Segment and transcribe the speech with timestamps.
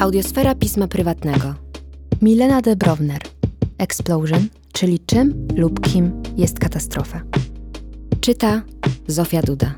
[0.00, 1.54] Audiosfera pisma prywatnego.
[2.22, 3.20] Milena de Brovner.
[3.78, 7.22] Explosion, czyli czym lub kim jest katastrofa.
[8.20, 8.62] Czyta
[9.06, 9.74] Zofia Duda.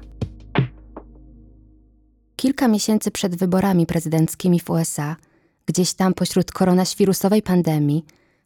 [2.36, 5.16] Kilka miesięcy przed wyborami prezydenckimi w USA,
[5.66, 8.04] gdzieś tam pośród koronawirusowej pandemii,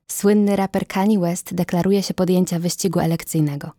[0.09, 3.71] słynny raper Kanye West deklaruje się podjęcia wyścigu elekcyjnego.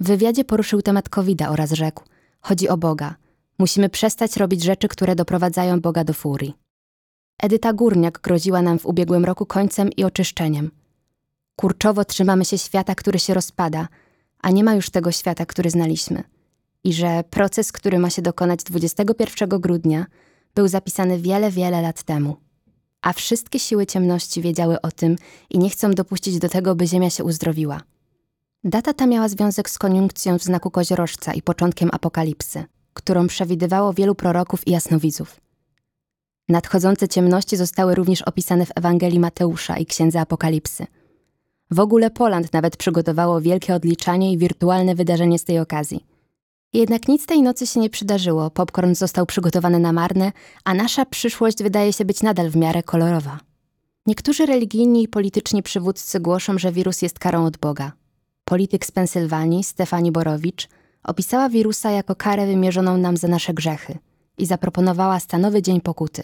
[0.00, 2.04] W wywiadzie poruszył temat covid oraz rzekł:
[2.40, 3.14] Chodzi o Boga.
[3.58, 6.65] Musimy przestać robić rzeczy, które doprowadzają Boga do furii.
[7.42, 10.70] Edyta Górniak groziła nam w ubiegłym roku końcem i oczyszczeniem.
[11.56, 13.88] Kurczowo trzymamy się świata, który się rozpada,
[14.42, 16.22] a nie ma już tego świata, który znaliśmy.
[16.84, 20.06] I że proces, który ma się dokonać 21 grudnia,
[20.54, 22.36] był zapisany wiele, wiele lat temu.
[23.02, 25.16] A wszystkie siły ciemności wiedziały o tym
[25.50, 27.80] i nie chcą dopuścić do tego, by Ziemia się uzdrowiła.
[28.64, 34.14] Data ta miała związek z koniunkcją w znaku koziorożca i początkiem apokalipsy, którą przewidywało wielu
[34.14, 35.45] proroków i jasnowidzów.
[36.48, 40.86] Nadchodzące ciemności zostały również opisane w Ewangelii Mateusza i Księdze Apokalipsy.
[41.70, 46.06] W ogóle Poland nawet przygotowało wielkie odliczanie i wirtualne wydarzenie z tej okazji.
[46.72, 50.32] Jednak nic tej nocy się nie przydarzyło, popcorn został przygotowany na marne,
[50.64, 53.40] a nasza przyszłość wydaje się być nadal w miarę kolorowa.
[54.06, 57.92] Niektórzy religijni i polityczni przywódcy głoszą, że wirus jest karą od Boga.
[58.44, 60.68] Polityk z Pensylwanii, Stefani Borowicz,
[61.04, 63.98] opisała wirusa jako karę wymierzoną nam za nasze grzechy
[64.38, 66.22] i zaproponowała stanowy dzień pokuty.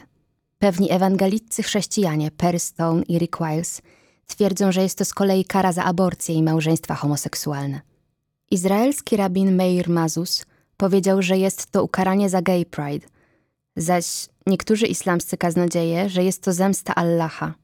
[0.63, 3.83] Pewni ewangeliccy chrześcijanie Perry Stone i Rick Wiles
[4.27, 7.81] twierdzą, że jest to z kolei kara za aborcję i małżeństwa homoseksualne.
[8.51, 10.47] Izraelski rabin Meir Mazus
[10.77, 13.07] powiedział, że jest to ukaranie za gay pride,
[13.77, 17.55] zaś niektórzy islamscy kaznodzieje, że jest to zemsta Allaha.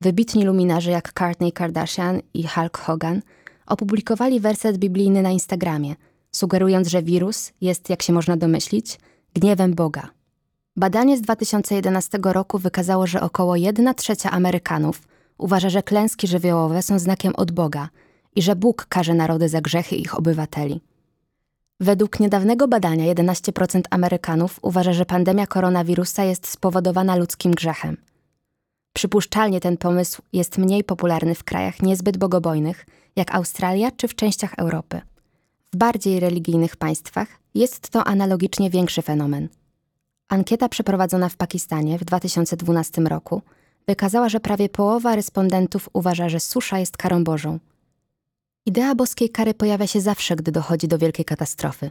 [0.00, 3.22] Wybitni luminarze jak Courtney Kardashian i Hulk Hogan
[3.66, 5.94] opublikowali werset biblijny na Instagramie,
[6.30, 8.98] sugerując, że wirus jest, jak się można domyślić,
[9.34, 10.17] gniewem Boga.
[10.78, 15.02] Badanie z 2011 roku wykazało, że około 1 trzecia Amerykanów
[15.38, 17.88] uważa, że klęski żywiołowe są znakiem od Boga
[18.36, 20.80] i że Bóg karze narody za grzechy ich obywateli.
[21.80, 27.96] Według niedawnego badania 11% Amerykanów uważa, że pandemia koronawirusa jest spowodowana ludzkim grzechem.
[28.92, 32.86] Przypuszczalnie ten pomysł jest mniej popularny w krajach niezbyt bogobojnych,
[33.16, 35.00] jak Australia czy w częściach Europy.
[35.72, 39.48] W bardziej religijnych państwach jest to analogicznie większy fenomen–
[40.28, 43.42] Ankieta przeprowadzona w Pakistanie w 2012 roku
[43.86, 47.58] wykazała, że prawie połowa respondentów uważa, że susza jest karą Bożą.
[48.66, 51.90] Idea boskiej kary pojawia się zawsze, gdy dochodzi do wielkiej katastrofy.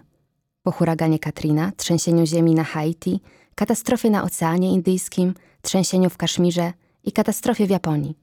[0.64, 3.20] Po huraganie Katrina, trzęsieniu ziemi na Haiti,
[3.56, 8.16] katastrofie na Oceanie Indyjskim, trzęsieniu w Kaszmirze i katastrofie w Japonii.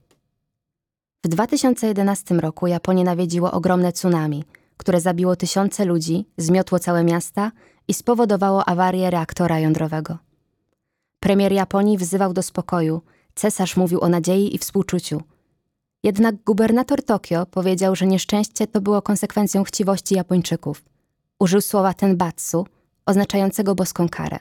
[1.25, 4.43] W 2011 roku Japonię nawiedziło ogromne tsunami,
[4.77, 7.51] które zabiło tysiące ludzi, zmiotło całe miasta
[7.87, 10.17] i spowodowało awarię reaktora jądrowego.
[11.19, 13.01] Premier Japonii wzywał do spokoju,
[13.35, 15.21] cesarz mówił o nadziei i współczuciu.
[16.03, 20.83] Jednak gubernator Tokio powiedział, że nieszczęście to było konsekwencją chciwości Japończyków.
[21.39, 22.67] Użył słowa tenbatsu,
[23.05, 24.39] oznaczającego boską karę.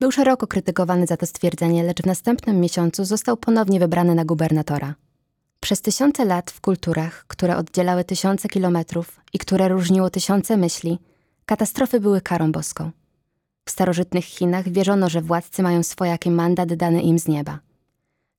[0.00, 4.94] Był szeroko krytykowany za to stwierdzenie, lecz w następnym miesiącu został ponownie wybrany na gubernatora.
[5.60, 10.98] Przez tysiące lat w kulturach, które oddzielały tysiące kilometrów i które różniło tysiące myśli,
[11.46, 12.90] Katastrofy były karą boską.
[13.64, 17.58] W starożytnych Chinach wierzono, że władcy mają swojaki mandat dany im z nieba.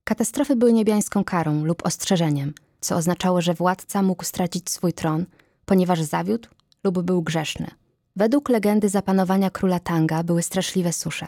[0.04, 5.26] Katastrofy były niebiańską karą lub ostrzeżeniem, co oznaczało, że władca mógł stracić swój tron,
[5.64, 6.48] ponieważ zawiódł
[6.84, 7.66] lub był grzeszny.
[8.16, 11.26] Według legendy zapanowania króla Tanga były straszliwe susze.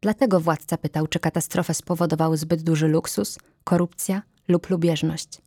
[0.00, 5.42] Dlatego władca pytał, czy katastrofę spowodował zbyt duży luksus, korupcja lub lubieżność.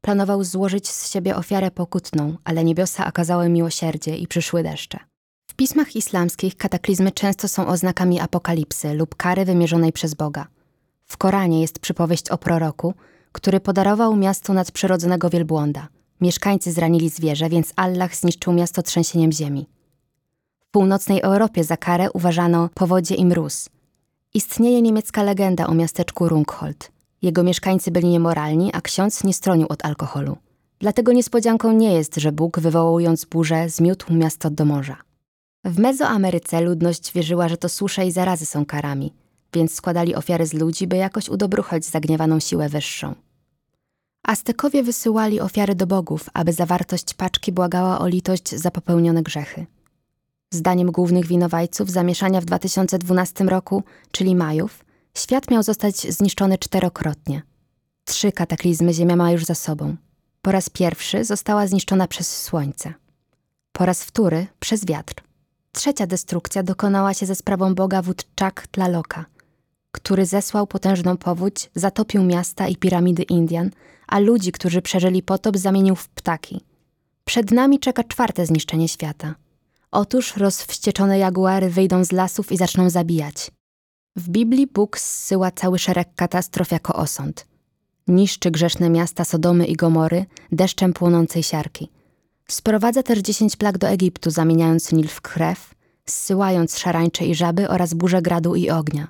[0.00, 5.11] Planował złożyć z siebie ofiarę pokutną, ale niebiosa okazały miłosierdzie i przyszły deszcze.
[5.52, 10.46] W pismach islamskich kataklizmy często są oznakami apokalipsy lub kary wymierzonej przez Boga.
[11.04, 12.94] W Koranie jest przypowieść o proroku,
[13.32, 15.88] który podarował miastu nadprzyrodzonego wielbłąda.
[16.20, 19.68] Mieszkańcy zranili zwierzę, więc Allah zniszczył miasto trzęsieniem ziemi.
[20.60, 23.68] W północnej Europie za karę uważano powodzie i mróz.
[24.34, 26.92] Istnieje niemiecka legenda o miasteczku Rungholt.
[27.22, 30.36] Jego mieszkańcy byli niemoralni, a ksiądz nie stronił od alkoholu.
[30.78, 35.11] Dlatego niespodzianką nie jest, że Bóg, wywołując burzę, zmiótł miasto do morza.
[35.64, 39.12] W Mezoameryce ludność wierzyła, że to susze i zarazy są karami,
[39.54, 43.14] więc składali ofiary z ludzi, by jakoś udobruchać zagniewaną siłę wyższą.
[44.22, 49.66] Aztekowie wysyłali ofiary do bogów, aby zawartość paczki błagała o litość za popełnione grzechy.
[50.50, 53.82] Zdaniem głównych winowajców zamieszania w 2012 roku,
[54.12, 54.84] czyli Majów,
[55.14, 57.42] świat miał zostać zniszczony czterokrotnie.
[58.04, 59.96] Trzy kataklizmy Ziemia ma już za sobą.
[60.42, 62.94] Po raz pierwszy została zniszczona przez słońce.
[63.72, 65.14] Po raz wtóry przez wiatr.
[65.74, 69.24] Trzecia destrukcja dokonała się ze sprawą boga Wódczak Tlaloka.
[69.92, 73.70] który zesłał potężną powódź, zatopił miasta i piramidy Indian,
[74.06, 76.60] a ludzi, którzy przeżyli potop, zamienił w ptaki.
[77.24, 79.34] Przed nami czeka czwarte zniszczenie świata.
[79.90, 83.50] Otóż rozwścieczone jaguary wyjdą z lasów i zaczną zabijać.
[84.16, 87.46] W Biblii Bóg zsyła cały szereg katastrof jako osąd.
[88.08, 91.90] Niszczy grzeszne miasta Sodomy i Gomory deszczem płonącej siarki.
[92.48, 95.74] Sprowadza też dziesięć plag do Egiptu, zamieniając Nil w krew,
[96.06, 99.08] zsyłając szarańcze i żaby oraz burze gradu i ognia.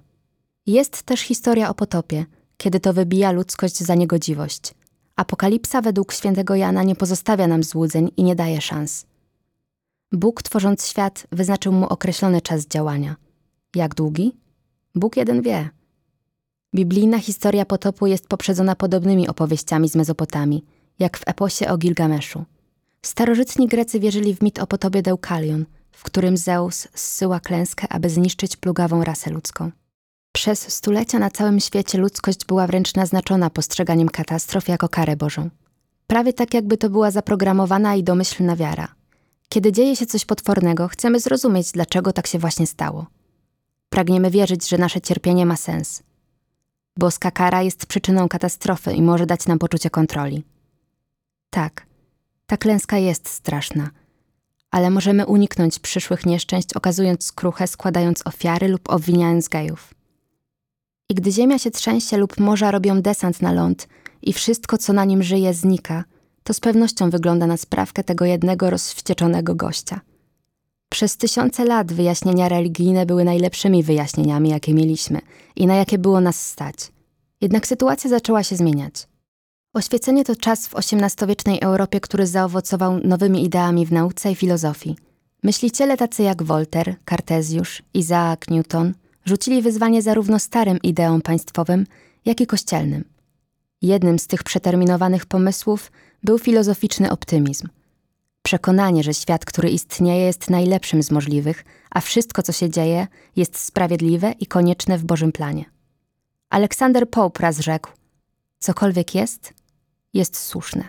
[0.67, 2.27] Jest też historia o potopie,
[2.57, 4.75] kiedy to wybija ludzkość za niegodziwość.
[5.17, 9.07] Apokalipsa według świętego Jana nie pozostawia nam złudzeń i nie daje szans.
[10.13, 13.17] Bóg, tworząc świat, wyznaczył mu określony czas działania.
[13.75, 14.37] Jak długi?
[14.95, 15.71] Bóg jeden wie.
[16.75, 20.65] Biblijna historia potopu jest poprzedzona podobnymi opowieściami z Mezopotamii,
[20.99, 22.45] jak w eposie o Gilgameszu.
[23.07, 28.57] Starożytni Grecy wierzyli w mit o potopie Deukalion, w którym Zeus zsyła klęskę, aby zniszczyć
[28.57, 29.71] plugawą rasę ludzką.
[30.33, 35.51] Przez stulecia na całym świecie ludzkość była wręcz naznaczona postrzeganiem katastrof jako karę Bożą.
[36.07, 38.89] Prawie tak, jakby to była zaprogramowana i domyślna wiara.
[39.49, 43.07] Kiedy dzieje się coś potwornego, chcemy zrozumieć, dlaczego tak się właśnie stało.
[43.89, 46.03] Pragniemy wierzyć, że nasze cierpienie ma sens.
[46.97, 50.45] Boska kara jest przyczyną katastrofy i może dać nam poczucie kontroli.
[51.51, 51.87] Tak,
[52.47, 53.91] ta klęska jest straszna,
[54.71, 59.95] ale możemy uniknąć przyszłych nieszczęść, okazując skruchę, składając ofiary lub obwiniając gejów.
[61.09, 63.89] I gdy ziemia się trzęsie lub morza robią desant na ląd
[64.23, 66.05] i wszystko, co na nim żyje, znika,
[66.45, 70.01] to z pewnością wygląda na sprawkę tego jednego rozwścieczonego gościa.
[70.89, 75.21] Przez tysiące lat wyjaśnienia religijne były najlepszymi wyjaśnieniami, jakie mieliśmy
[75.57, 76.77] i na jakie było nas stać.
[77.41, 79.09] Jednak sytuacja zaczęła się zmieniać.
[79.75, 84.97] Oświecenie to czas w XVIII-wiecznej Europie, który zaowocował nowymi ideami w nauce i filozofii.
[85.43, 91.87] Myśliciele tacy jak Voltaire, Kartezjusz, Isaac Newton rzucili wyzwanie zarówno starym ideom państwowym,
[92.25, 93.05] jak i kościelnym.
[93.83, 95.93] Jednym z tych przeterminowanych pomysłów
[96.23, 97.69] był filozoficzny optymizm.
[98.43, 103.59] Przekonanie, że świat, który istnieje, jest najlepszym z możliwych, a wszystko, co się dzieje, jest
[103.59, 105.65] sprawiedliwe i konieczne w Bożym planie.
[106.51, 107.91] Aleksander Pope raz rzekł:
[108.59, 109.62] Cokolwiek jest,
[110.15, 110.89] jest słuszne.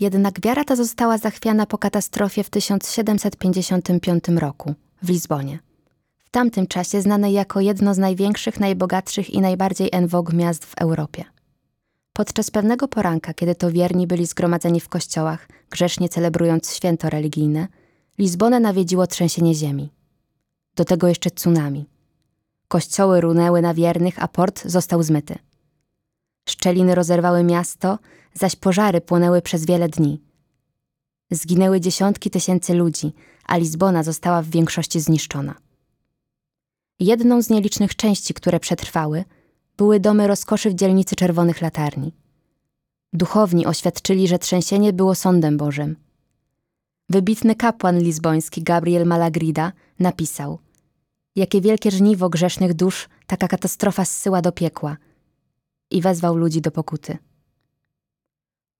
[0.00, 5.58] Jednak wiara ta została zachwiana po katastrofie w 1755 roku w Lizbonie.
[6.18, 10.74] W tamtym czasie znanej jako jedno z największych, najbogatszych i najbardziej en vogue miast w
[10.74, 11.24] Europie.
[12.12, 17.68] Podczas pewnego poranka, kiedy to wierni byli zgromadzeni w kościołach, grzesznie celebrując święto religijne,
[18.18, 19.92] Lizbonę nawiedziło trzęsienie ziemi.
[20.76, 21.86] Do tego jeszcze tsunami.
[22.68, 25.38] Kościoły runęły na wiernych, a port został zmyty.
[26.48, 27.98] Szczeliny rozerwały miasto,
[28.34, 30.20] zaś pożary płonęły przez wiele dni.
[31.30, 33.12] Zginęły dziesiątki tysięcy ludzi,
[33.46, 35.54] a Lizbona została w większości zniszczona.
[37.00, 39.24] Jedną z nielicznych części, które przetrwały,
[39.76, 42.12] były domy rozkoszy w dzielnicy Czerwonych Latarni.
[43.12, 45.96] Duchowni oświadczyli, że trzęsienie było sądem Bożym.
[47.10, 50.58] Wybitny kapłan lizboński Gabriel Malagrida napisał:
[51.36, 54.96] Jakie wielkie żniwo grzesznych dusz taka katastrofa zsyła do piekła
[55.90, 57.18] i wezwał ludzi do pokuty.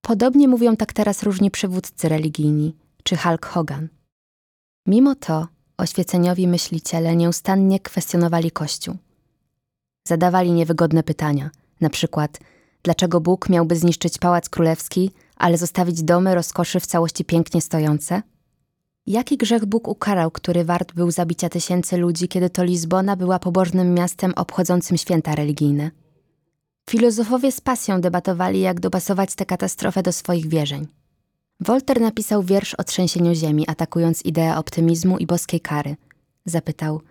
[0.01, 3.87] Podobnie mówią tak teraz różni przywódcy religijni, czy Hulk Hogan.
[4.85, 8.95] Mimo to oświeceniowi myśliciele nieustannie kwestionowali Kościół.
[10.07, 11.49] Zadawali niewygodne pytania,
[11.81, 12.39] na przykład
[12.83, 18.21] dlaczego Bóg miałby zniszczyć pałac królewski, ale zostawić domy rozkoszy w całości pięknie stojące?
[19.07, 23.93] Jaki grzech Bóg ukarał, który wart był zabicia tysięcy ludzi, kiedy to Lizbona była pobożnym
[23.93, 25.91] miastem obchodzącym święta religijne?
[26.89, 30.87] Filozofowie z pasją debatowali, jak dopasować tę katastrofę do swoich wierzeń.
[31.59, 35.95] Voltaire napisał wiersz o trzęsieniu ziemi, atakując ideę optymizmu i boskiej kary.
[36.45, 37.01] Zapytał: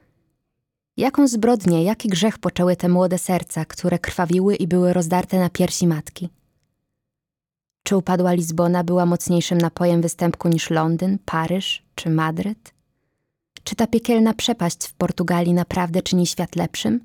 [0.97, 5.87] Jaką zbrodnię, jaki grzech poczęły te młode serca, które krwawiły i były rozdarte na piersi
[5.87, 6.29] matki?
[7.83, 12.75] Czy upadła Lizbona była mocniejszym napojem występku niż Londyn, Paryż czy Madryt?
[13.65, 17.01] Czy ta piekielna przepaść w Portugalii naprawdę czyni świat lepszym?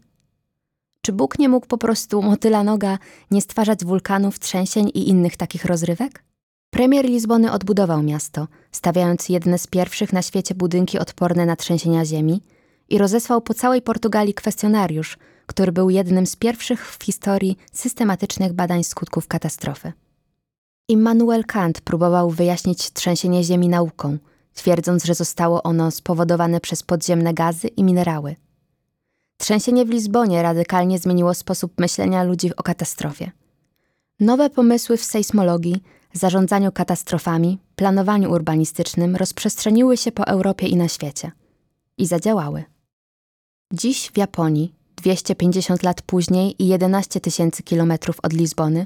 [1.01, 2.97] Czy Bóg nie mógł po prostu motyla noga
[3.31, 6.23] nie stwarzać wulkanów, trzęsień i innych takich rozrywek?
[6.69, 12.41] Premier Lizbony odbudował miasto, stawiając jedne z pierwszych na świecie budynki odporne na trzęsienia ziemi
[12.89, 18.83] i rozesłał po całej Portugalii kwestionariusz, który był jednym z pierwszych w historii systematycznych badań
[18.83, 19.93] skutków katastrofy.
[20.87, 24.17] Immanuel Kant próbował wyjaśnić trzęsienie ziemi nauką,
[24.53, 28.35] twierdząc, że zostało ono spowodowane przez podziemne gazy i minerały.
[29.41, 33.31] Trzęsienie w Lizbonie radykalnie zmieniło sposób myślenia ludzi o katastrofie.
[34.19, 35.83] Nowe pomysły w sejsmologii,
[36.13, 41.31] zarządzaniu katastrofami, planowaniu urbanistycznym rozprzestrzeniły się po Europie i na świecie.
[41.97, 42.63] I zadziałały.
[43.73, 48.85] Dziś w Japonii, 250 lat później i 11 tysięcy kilometrów od Lizbony,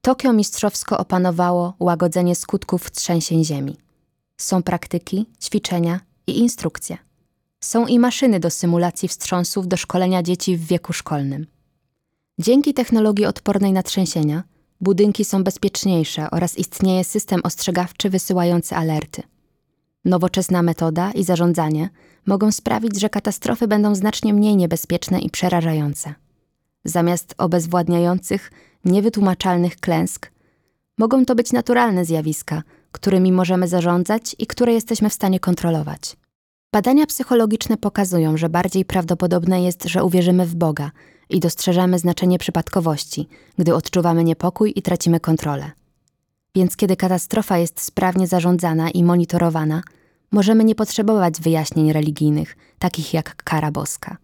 [0.00, 3.76] Tokio mistrzowsko opanowało łagodzenie skutków trzęsień ziemi.
[4.36, 6.98] Są praktyki, ćwiczenia i instrukcje.
[7.64, 11.46] Są i maszyny do symulacji wstrząsów do szkolenia dzieci w wieku szkolnym.
[12.38, 14.42] Dzięki technologii odpornej na trzęsienia,
[14.80, 19.22] budynki są bezpieczniejsze oraz istnieje system ostrzegawczy wysyłający alerty.
[20.04, 21.88] Nowoczesna metoda i zarządzanie
[22.26, 26.14] mogą sprawić, że katastrofy będą znacznie mniej niebezpieczne i przerażające.
[26.84, 28.52] Zamiast obezwładniających,
[28.84, 30.30] niewytłumaczalnych klęsk,
[30.98, 36.16] mogą to być naturalne zjawiska, którymi możemy zarządzać i które jesteśmy w stanie kontrolować.
[36.74, 40.90] Badania psychologiczne pokazują, że bardziej prawdopodobne jest, że uwierzymy w Boga
[41.30, 43.28] i dostrzeżemy znaczenie przypadkowości,
[43.58, 45.70] gdy odczuwamy niepokój i tracimy kontrolę.
[46.54, 49.82] Więc kiedy katastrofa jest sprawnie zarządzana i monitorowana,
[50.32, 54.16] możemy nie potrzebować wyjaśnień religijnych, takich jak kara boska.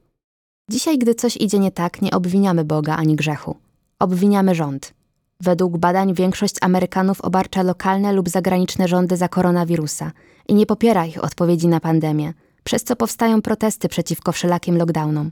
[0.70, 3.56] Dzisiaj, gdy coś idzie nie tak, nie obwiniamy Boga ani grzechu.
[3.98, 4.94] Obwiniamy rząd.
[5.40, 10.12] Według badań większość Amerykanów obarcza lokalne lub zagraniczne rządy za koronawirusa
[10.48, 12.32] i nie popiera ich odpowiedzi na pandemię,
[12.64, 15.30] przez co powstają protesty przeciwko wszelakim lockdownom.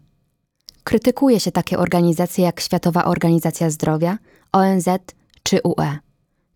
[0.84, 4.18] Krytykuje się takie organizacje jak Światowa Organizacja Zdrowia,
[4.52, 4.88] ONZ
[5.42, 5.98] czy UE.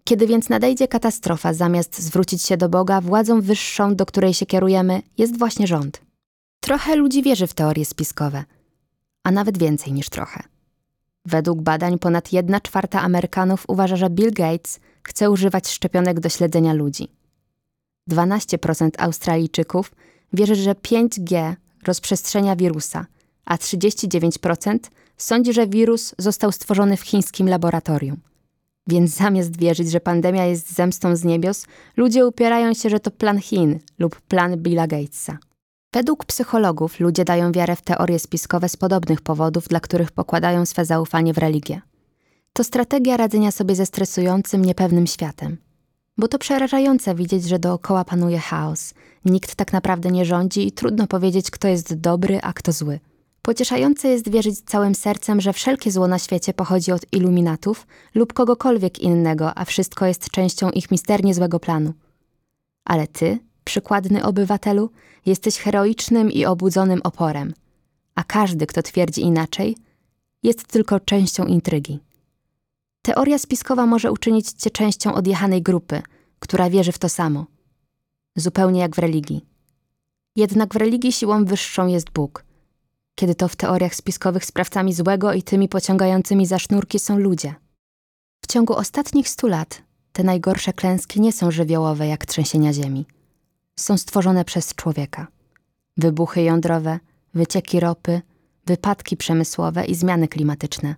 [0.05, 5.03] Kiedy więc nadejdzie katastrofa, zamiast zwrócić się do Boga, władzą wyższą, do której się kierujemy,
[5.19, 6.01] jest właśnie rząd.
[6.61, 8.45] Trochę ludzi wierzy w teorie spiskowe,
[9.25, 10.43] a nawet więcej niż trochę.
[11.27, 16.73] Według badań ponad 1 czwarta Amerykanów uważa, że Bill Gates chce używać szczepionek do śledzenia
[16.73, 17.09] ludzi.
[18.11, 19.93] 12% Australijczyków
[20.33, 21.55] wierzy, że 5G
[21.87, 23.07] rozprzestrzenia wirusa,
[23.45, 24.79] a 39%
[25.17, 28.17] sądzi, że wirus został stworzony w chińskim laboratorium.
[28.87, 33.41] Więc zamiast wierzyć, że pandemia jest zemstą z niebios, ludzie upierają się, że to plan
[33.41, 35.39] Chin lub plan Billa Gatesa.
[35.93, 40.85] Według psychologów ludzie dają wiarę w teorie spiskowe z podobnych powodów, dla których pokładają swe
[40.85, 41.81] zaufanie w religię.
[42.53, 45.57] To strategia radzenia sobie ze stresującym, niepewnym światem.
[46.19, 48.95] Bo to przerażające widzieć, że dookoła panuje chaos.
[49.25, 53.01] Nikt tak naprawdę nie rządzi i trudno powiedzieć, kto jest dobry, a kto zły.
[53.43, 58.99] Pocieszające jest wierzyć całym sercem, że wszelkie zło na świecie pochodzi od iluminatów lub kogokolwiek
[58.99, 61.93] innego, a wszystko jest częścią ich misternie złego planu.
[62.85, 64.91] Ale ty, przykładny obywatelu,
[65.27, 67.55] jesteś heroicznym i obudzonym oporem,
[68.15, 69.77] a każdy, kto twierdzi inaczej,
[70.43, 72.01] jest tylko częścią intrygi.
[73.03, 76.03] Teoria spiskowa może uczynić cię częścią odjechanej grupy,
[76.39, 77.47] która wierzy w to samo.
[78.37, 79.45] Zupełnie jak w religii.
[80.37, 82.45] Jednak w religii siłą wyższą jest Bóg–
[83.15, 87.55] kiedy to w teoriach spiskowych sprawcami złego i tymi pociągającymi za sznurki są ludzie.
[88.41, 93.07] W ciągu ostatnich stu lat te najgorsze klęski nie są żywiołowe jak trzęsienia ziemi.
[93.83, 95.27] Są stworzone przez człowieka.
[95.97, 97.01] Wybuchy jądrowe,
[97.35, 98.21] wycieki ropy,
[98.67, 100.95] wypadki przemysłowe i zmiany klimatyczne.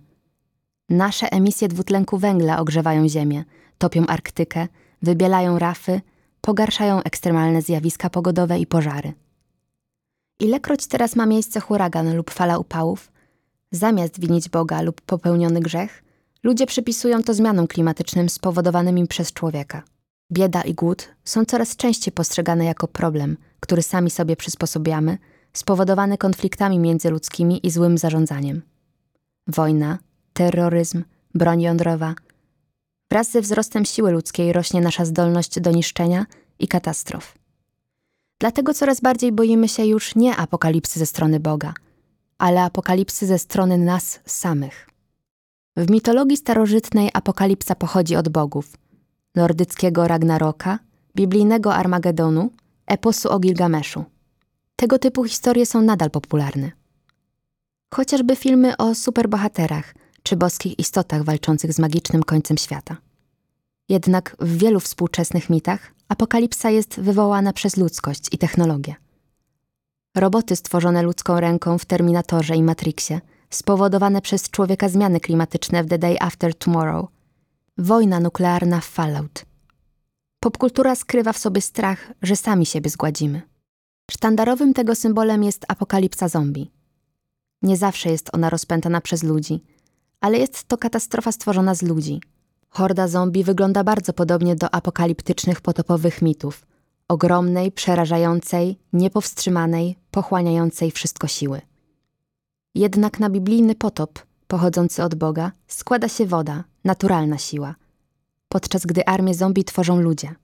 [0.89, 3.43] Nasze emisje dwutlenku węgla ogrzewają Ziemię,
[3.77, 4.67] topią Arktykę,
[5.01, 6.01] wybielają rafy,
[6.41, 9.13] pogarszają ekstremalne zjawiska pogodowe i pożary.
[10.39, 13.11] Ilekroć teraz ma miejsce huragan lub fala upałów,
[13.71, 16.03] zamiast winić Boga lub popełniony grzech,
[16.43, 19.83] ludzie przypisują to zmianom klimatycznym spowodowanymi przez człowieka.
[20.31, 25.17] Bieda i głód są coraz częściej postrzegane jako problem, który sami sobie przysposobiamy,
[25.53, 28.61] spowodowany konfliktami międzyludzkimi i złym zarządzaniem.
[29.47, 29.99] Wojna,
[30.33, 31.03] terroryzm,
[31.35, 32.15] broń jądrowa.
[33.11, 36.25] Wraz ze wzrostem siły ludzkiej rośnie nasza zdolność do niszczenia
[36.59, 37.35] i katastrof.
[38.39, 41.73] Dlatego coraz bardziej boimy się już nie apokalipsy ze strony Boga,
[42.37, 44.89] ale apokalipsy ze strony nas samych.
[45.77, 48.77] W mitologii starożytnej apokalipsa pochodzi od bogów
[49.35, 50.79] nordyckiego Ragnaroka,
[51.15, 52.49] biblijnego Armagedonu,
[52.87, 54.05] eposu o Gilgameszu.
[54.75, 56.71] Tego typu historie są nadal popularne.
[57.93, 62.97] Chociażby filmy o superbohaterach czy boskich istotach walczących z magicznym końcem świata.
[63.89, 68.95] Jednak w wielu współczesnych mitach apokalipsa jest wywołana przez ludzkość i technologię.
[70.15, 75.97] Roboty stworzone ludzką ręką w Terminatorze i Matrixie, spowodowane przez człowieka zmiany klimatyczne w The
[75.97, 77.07] Day After Tomorrow,
[77.77, 79.45] wojna nuklearna w Fallout.
[80.39, 83.41] Popkultura skrywa w sobie strach, że sami siebie zgładzimy.
[84.11, 86.71] Sztandarowym tego symbolem jest apokalipsa zombie.
[87.61, 89.63] Nie zawsze jest ona rozpętana przez ludzi,
[90.21, 92.21] ale jest to katastrofa stworzona z ludzi–
[92.75, 96.65] Horda zombie wygląda bardzo podobnie do apokaliptycznych potopowych mitów.
[97.07, 101.61] Ogromnej, przerażającej, niepowstrzymanej, pochłaniającej wszystko siły.
[102.75, 107.75] Jednak na biblijny potop, pochodzący od Boga, składa się woda, naturalna siła,
[108.49, 110.35] podczas gdy armię zombie tworzą ludzie.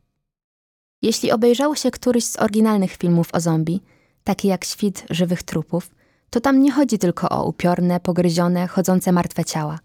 [1.02, 3.82] Jeśli obejrzało się któryś z oryginalnych filmów o zombie,
[4.24, 5.92] taki jak Świt żywych trupów,
[6.30, 9.80] to tam nie chodzi tylko o upiorne, pogryzione, chodzące martwe ciała.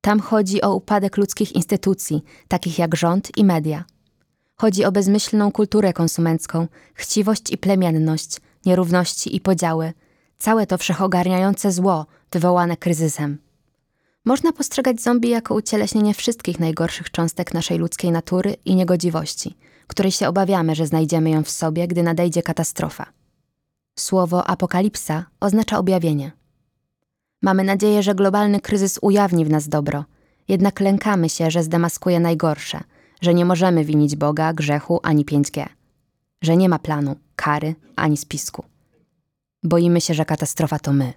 [0.00, 3.84] Tam chodzi o upadek ludzkich instytucji, takich jak rząd i media.
[4.56, 9.92] Chodzi o bezmyślną kulturę konsumencką, chciwość i plemienność, nierówności i podziały,
[10.38, 13.38] całe to wszechogarniające zło wywołane kryzysem.
[14.24, 19.56] Można postrzegać zombie jako ucieleśnienie wszystkich najgorszych cząstek naszej ludzkiej natury i niegodziwości,
[19.86, 23.06] której się obawiamy, że znajdziemy ją w sobie, gdy nadejdzie katastrofa.
[23.98, 26.32] Słowo apokalipsa oznacza objawienie.
[27.42, 30.04] Mamy nadzieję, że globalny kryzys ujawni w nas dobro,
[30.48, 32.80] jednak lękamy się, że zdemaskuje najgorsze,
[33.20, 35.66] że nie możemy winić Boga, grzechu ani 5G,
[36.42, 38.64] że nie ma planu, kary ani spisku.
[39.62, 41.12] Boimy się, że katastrofa to my.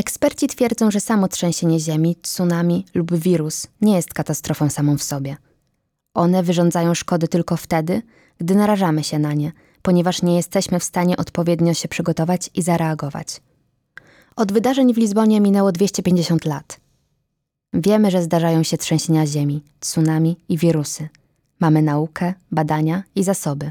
[0.00, 5.36] Eksperci twierdzą, że samo trzęsienie ziemi, tsunami lub wirus nie jest katastrofą samą w sobie.
[6.14, 8.02] One wyrządzają szkody tylko wtedy,
[8.38, 9.52] gdy narażamy się na nie,
[9.82, 13.40] ponieważ nie jesteśmy w stanie odpowiednio się przygotować i zareagować.
[14.36, 16.80] Od wydarzeń w Lizbonie minęło 250 lat.
[17.72, 21.08] Wiemy, że zdarzają się trzęsienia ziemi, tsunami i wirusy.
[21.58, 23.70] Mamy naukę, badania i zasoby.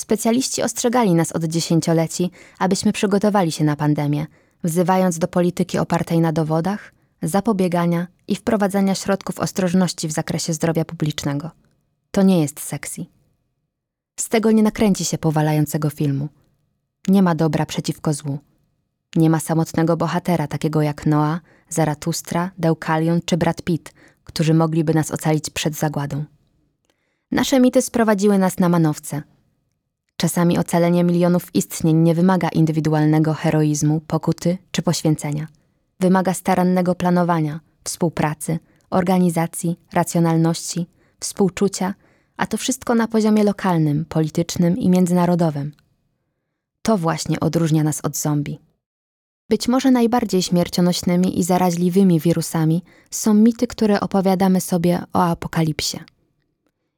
[0.00, 4.26] Specjaliści ostrzegali nas od dziesięcioleci, abyśmy przygotowali się na pandemię,
[4.66, 6.92] wzywając do polityki opartej na dowodach,
[7.22, 11.50] zapobiegania i wprowadzania środków ostrożności w zakresie zdrowia publicznego.
[12.10, 13.06] To nie jest sexy.
[14.20, 16.28] Z tego nie nakręci się powalającego filmu.
[17.08, 18.38] Nie ma dobra przeciwko złu.
[19.16, 23.92] Nie ma samotnego bohatera takiego jak Noa, Zaratustra, Deukalion czy Brad Pitt,
[24.24, 26.24] którzy mogliby nas ocalić przed zagładą.
[27.30, 29.22] Nasze mity sprowadziły nas na manowce.
[30.16, 35.46] Czasami ocalenie milionów istnień nie wymaga indywidualnego heroizmu, pokuty czy poświęcenia.
[36.00, 38.58] Wymaga starannego planowania, współpracy,
[38.90, 40.86] organizacji, racjonalności,
[41.20, 41.94] współczucia,
[42.36, 45.72] a to wszystko na poziomie lokalnym, politycznym i międzynarodowym.
[46.82, 48.58] To właśnie odróżnia nas od zombie.
[49.48, 55.98] Być może najbardziej śmiercionośnymi i zaraźliwymi wirusami są mity, które opowiadamy sobie o apokalipsie.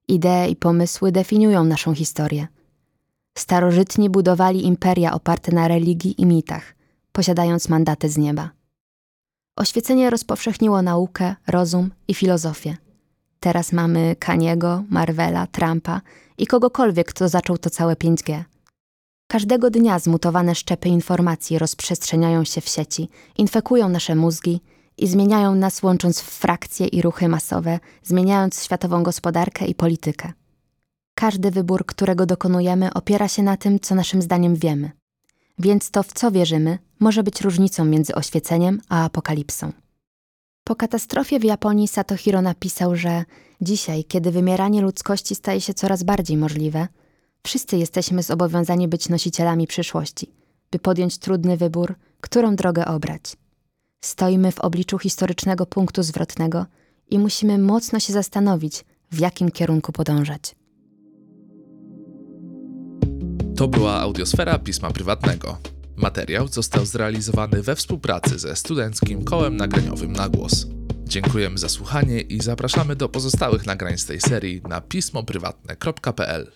[0.09, 2.47] Idee i pomysły definiują naszą historię.
[3.39, 6.75] Starożytni budowali imperia oparte na religii i mitach,
[7.13, 8.51] posiadając mandaty z nieba.
[9.57, 12.77] Oświecenie rozpowszechniło naukę, rozum i filozofię.
[13.41, 16.01] Teraz mamy Kaniego, Marvela, Trumpa
[16.39, 18.45] i kogokolwiek, kto zaczął to całe 5G.
[19.31, 24.61] Każdego dnia zmutowane szczepy informacji rozprzestrzeniają się w sieci, infekują nasze mózgi
[24.97, 30.33] i zmieniają nas, łącząc w frakcje i ruchy masowe, zmieniając światową gospodarkę i politykę.
[31.19, 34.91] Każdy wybór, którego dokonujemy, opiera się na tym, co naszym zdaniem wiemy.
[35.59, 39.73] Więc to, w co wierzymy, może być różnicą między oświeceniem a apokalipsą.
[40.65, 43.25] Po katastrofie w Japonii Satohiro napisał, że
[43.61, 46.89] dzisiaj, kiedy wymieranie ludzkości staje się coraz bardziej możliwe,
[47.43, 50.33] wszyscy jesteśmy zobowiązani być nosicielami przyszłości,
[50.71, 53.37] by podjąć trudny wybór, którą drogę obrać.
[54.01, 56.67] Stoimy w obliczu historycznego punktu zwrotnego
[57.11, 60.59] i musimy mocno się zastanowić, w jakim kierunku podążać.
[63.59, 65.59] To była audiosfera pisma prywatnego.
[65.97, 70.67] Materiał został zrealizowany we współpracy ze Studenckim Kołem Nagraniowym na Głos.
[71.05, 76.53] Dziękujemy za słuchanie i zapraszamy do pozostałych nagrań z tej serii na pismoprywatne.pl.